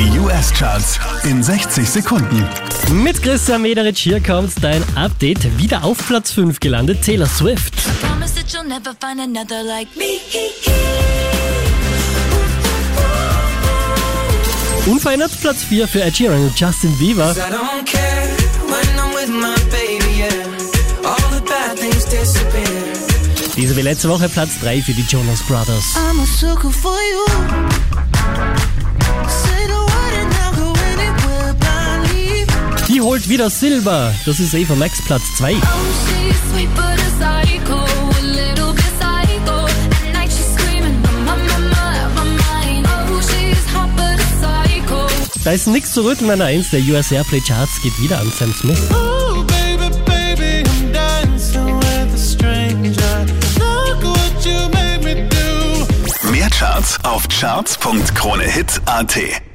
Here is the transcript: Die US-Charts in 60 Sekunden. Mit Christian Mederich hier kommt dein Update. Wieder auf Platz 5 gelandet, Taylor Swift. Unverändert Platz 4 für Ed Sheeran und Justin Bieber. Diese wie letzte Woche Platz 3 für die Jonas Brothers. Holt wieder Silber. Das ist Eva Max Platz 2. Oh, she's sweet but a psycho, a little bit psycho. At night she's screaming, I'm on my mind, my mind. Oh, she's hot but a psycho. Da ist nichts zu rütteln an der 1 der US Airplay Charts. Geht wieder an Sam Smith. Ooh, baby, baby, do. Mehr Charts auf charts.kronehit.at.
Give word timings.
Die 0.00 0.18
US-Charts 0.18 0.98
in 1.24 1.42
60 1.42 1.86
Sekunden. 1.86 2.48
Mit 2.90 3.22
Christian 3.22 3.60
Mederich 3.60 3.98
hier 3.98 4.22
kommt 4.22 4.50
dein 4.62 4.82
Update. 4.96 5.58
Wieder 5.58 5.84
auf 5.84 5.98
Platz 6.06 6.32
5 6.32 6.58
gelandet, 6.58 7.04
Taylor 7.04 7.26
Swift. 7.26 7.74
Unverändert 14.86 15.38
Platz 15.42 15.64
4 15.64 15.86
für 15.86 16.02
Ed 16.02 16.16
Sheeran 16.16 16.44
und 16.44 16.58
Justin 16.58 16.96
Bieber. 16.96 17.36
Diese 23.54 23.76
wie 23.76 23.82
letzte 23.82 24.08
Woche 24.08 24.30
Platz 24.30 24.52
3 24.62 24.80
für 24.80 24.92
die 24.92 25.02
Jonas 25.02 25.42
Brothers. 25.42 25.94
Holt 33.10 33.28
wieder 33.28 33.50
Silber. 33.50 34.14
Das 34.24 34.38
ist 34.38 34.54
Eva 34.54 34.76
Max 34.76 35.02
Platz 35.02 35.24
2. 35.38 35.52
Oh, 35.52 35.56
she's 36.06 36.36
sweet 36.52 36.72
but 36.76 36.84
a 36.84 37.10
psycho, 37.18 37.74
a 37.74 38.22
little 38.22 38.72
bit 38.72 38.84
psycho. 39.00 39.66
At 39.66 40.12
night 40.12 40.30
she's 40.30 40.46
screaming, 40.54 40.94
I'm 41.02 41.28
on 41.28 41.44
my 41.44 41.58
mind, 41.58 42.14
my 42.14 42.22
mind. 42.24 42.86
Oh, 42.86 43.20
she's 43.20 43.66
hot 43.74 43.90
but 43.96 44.14
a 44.14 44.22
psycho. 44.38 45.08
Da 45.42 45.50
ist 45.50 45.66
nichts 45.66 45.92
zu 45.92 46.04
rütteln 46.04 46.30
an 46.30 46.38
der 46.38 46.46
1 46.48 46.70
der 46.70 46.82
US 46.82 47.10
Airplay 47.10 47.40
Charts. 47.40 47.82
Geht 47.82 48.00
wieder 48.00 48.20
an 48.20 48.30
Sam 48.30 48.54
Smith. 48.54 48.78
Ooh, 48.92 49.42
baby, 49.42 49.90
baby, 50.06 50.62
do. 55.28 55.84
Mehr 56.30 56.48
Charts 56.50 56.96
auf 57.02 57.26
charts.kronehit.at. 57.26 59.49